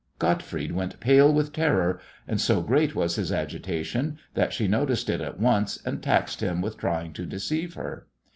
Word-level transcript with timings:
Gottfried 0.17 0.71
went 0.71 0.99
pale 0.99 1.31
with 1.31 1.53
terror, 1.53 1.99
and 2.27 2.41
so 2.41 2.63
great 2.63 2.95
was 2.95 3.17
his 3.17 3.31
agitation 3.31 4.17
that 4.33 4.51
she 4.51 4.67
noticed 4.67 5.11
it 5.11 5.21
at 5.21 5.39
once, 5.39 5.77
and 5.85 6.01
taxed 6.01 6.41
him 6.41 6.59
with 6.59 6.75
trying 6.77 7.13
to 7.13 7.25
deceive 7.27 7.75
her. 7.75 8.07